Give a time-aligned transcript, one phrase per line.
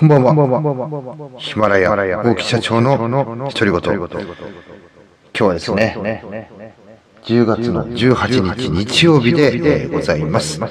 [0.00, 1.36] こんばんは。
[1.38, 2.96] ヒマラヤ大木社長の
[3.54, 3.80] 独り言。
[3.80, 4.06] 今
[5.34, 6.24] 日はですね、
[7.22, 10.58] 10月の18日日曜日でございます。
[10.58, 10.62] い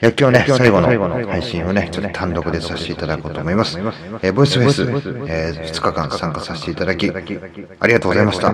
[0.00, 0.88] や今日ね、最後の
[1.28, 3.78] 配信をね、ちょっと単独でさせていただこうと思います。
[3.78, 8.52] えーボイスフェス、えー2日間参加させていただき、ありがとうございました。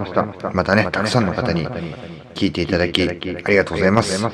[0.52, 1.66] またね、たくさんの方に
[2.36, 4.22] 聞いていただき、ありがとうございます。
[4.22, 4.30] ま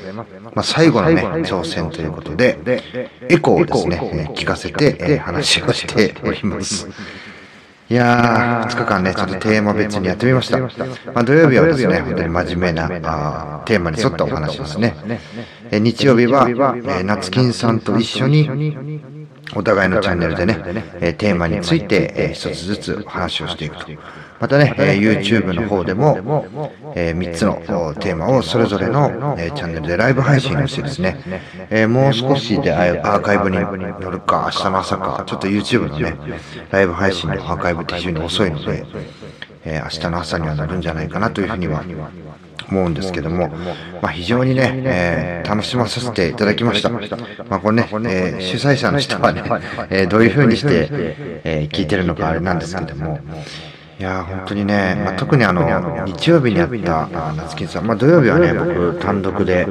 [0.57, 2.59] あ、最後のね、挑戦ということで、
[3.29, 6.87] エコーをですね、えー聞かせて、えー話をしております。
[7.89, 10.57] いやー、2日間ね、ちょっとテーマ別にやってみました。
[10.59, 10.67] ま
[11.15, 14.95] あ、土曜日はですね、本当に真面目なあーテーマに沿ったお話ですね。
[15.71, 18.49] えー日曜日は、えー夏金さんと一緒に、
[19.55, 20.59] お互いのチャンネルでね、
[21.01, 23.85] えーテーマについて、えー一つずつ話をしていくと。
[24.39, 26.45] またね、えー YouTube の方でも、
[26.95, 31.17] え3つのおテーマをそれぞれの、えーチャンネルでライブ配信をしてですね、
[31.69, 36.15] えーもう少しでアーカイブに乗るか、明日の朝か、ちょっと YouTube のね、
[36.71, 38.85] ライブ配信のアーカイブって非常に遅いので、
[39.65, 41.83] えー明日の朝にはなるんじゃないかなというふうには
[42.69, 43.47] 思うんですけども、
[44.01, 46.89] まあ、非常にね、えー楽しまさせていただきました。
[46.89, 46.99] ま
[47.57, 49.43] あ、これね、えー主催者の人はね、
[49.89, 50.89] えーどういうふうにして、
[51.43, 53.19] えー聞いてるのかあれなんですけども、
[54.03, 55.63] いやー本当にね、まあ、特にあの
[56.05, 59.65] 日曜日にあったあ夏金さん、まあ、土曜日はね、僕単独で、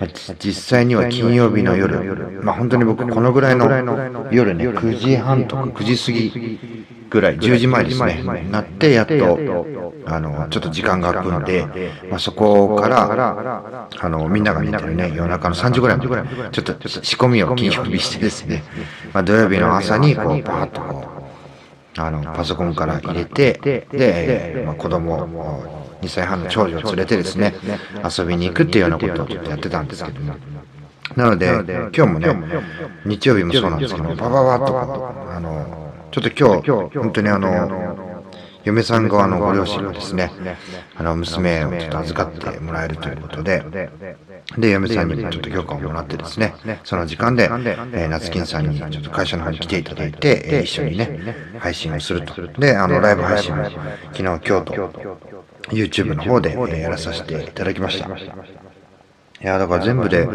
[0.00, 2.00] まあじ実際には金曜日の夜、
[2.42, 3.68] まあ、本当に僕このぐらいの
[4.32, 6.78] 夜ね、9時半とか9時過ぎ
[7.10, 9.66] ぐらい、10時前ですね、なってやっと、
[10.06, 11.66] あの、ちょっと時間が空くんで、
[12.08, 16.10] まあ、そこから、あの、みんなが見てるね、夜中の3時ぐらいまで、
[16.52, 18.64] ちょっと仕込みを金曜日してですね、
[19.12, 21.21] まあ、土曜日の朝に、こう、バーッとこう、
[21.96, 25.26] あの、パソコンから入れて、で、えーまあ、子供、
[26.00, 27.54] 2歳半の長女を連れてですね、
[28.18, 30.34] 遊びに行くっていうようなことをちょっとやってたんですけども。
[31.16, 31.48] なので、
[31.94, 32.36] 今日もね、
[33.04, 38.01] 日曜日もそうなんですけども、バババッとこう、あの、ちょっと今日、本当にあの、
[38.64, 40.30] 嫁さん側のご両親がですね、
[40.96, 43.62] あの、娘をちょっと預かってもらえるということで、
[44.58, 46.54] で、嫁さんにもちょっと許可をもらってですね、
[46.84, 47.44] その時間で、
[47.92, 51.08] えー夏金さんにちょっと会社の方に来ていただいて、えー一緒にね、
[51.58, 52.34] 配信をすると。
[52.58, 54.62] で、あの、ライブ配信も、昨日、今日と、
[55.70, 58.08] YouTube の方で、えーやらさせていただきました。
[59.42, 60.26] いや、だから全部で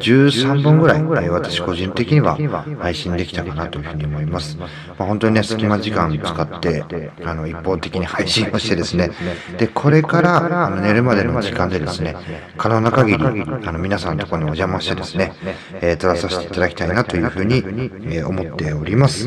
[0.00, 2.36] 13本ぐらい、えー私個人的には
[2.80, 4.56] 配信できたかなというふうに思います。
[4.58, 4.66] ま
[4.98, 6.84] あ、本当にね、隙間時間使って、
[7.24, 9.10] あの、一方的に配信をしてですね、
[9.58, 12.16] で、これから、あの、寝るまでの時間でですね、
[12.56, 13.24] 可能な限り、
[13.64, 15.32] あの、皆さんのところにお邪魔してですね、
[15.80, 19.26] えー撮らさせていただきたいなというふうに、えー思っております。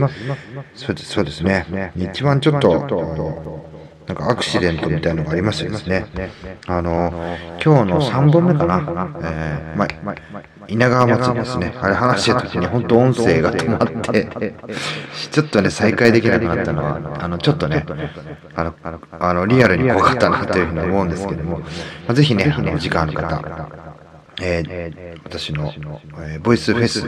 [0.76, 1.66] そうですそうですね。
[1.96, 3.70] 一番ちょっと、
[4.10, 6.08] なんかアクシデントみたいなのがありましてですね。
[6.66, 7.12] あの、
[7.64, 8.78] 今日の3本目かな。
[9.22, 10.16] えー、まあ、
[10.68, 11.76] 稲川町ですね。
[11.80, 14.56] あれ話してる時に本当音声が止まって、
[15.30, 17.86] ちょっとね、再開できなくなったのは、あの、ちょっとね、
[18.56, 18.74] あの、
[19.20, 21.66] あの、リアルに怖かったなというふうに思うんですけども、ま
[22.08, 23.70] あ、ぜひね、あの、お時間ある方、
[24.42, 25.72] えー私の、
[26.18, 27.04] えーボイスフェス、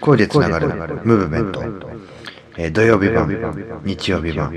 [0.00, 1.62] 声でつながるムーブメント、
[2.58, 3.28] えー土曜日版、
[3.84, 4.50] 日曜日版、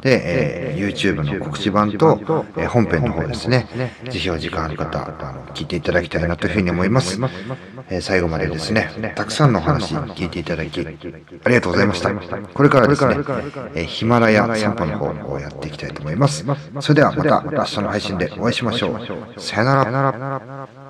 [0.00, 2.18] で、えー YouTube の告知版と、
[2.56, 3.68] えー本編の方ですね、
[4.10, 7.18] ぜひお時間ある方、あの聞いていただきたいなというふうに思います。
[7.90, 12.10] えー最後までですね、たくさんのお話聞いていただき、ありがとうございました。
[12.12, 13.16] これからですね、
[13.74, 16.44] えーヒマラヤ散歩の方をやっていきたいと思います。
[16.80, 18.92] それではまた明日の配信でお会いしましょ
[19.36, 19.40] う。
[19.40, 20.89] さよなら。